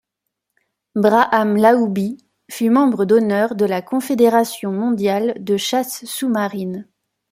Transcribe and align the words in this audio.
Braham 0.95 1.57
Lahoubi 1.57 2.17
fut 2.49 2.71
membre 2.71 3.05
d'honneur 3.05 3.53
de 3.53 3.65
la 3.65 3.83
Confédération 3.83 4.71
mondiale 4.71 5.35
de 5.39 5.57
chasse 5.57 6.05
sous-marine. 6.05 6.87